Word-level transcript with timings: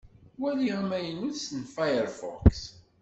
Wali 0.41 0.65
amaynut 0.79 1.41
n 1.57 1.59
Firefox. 1.75 2.53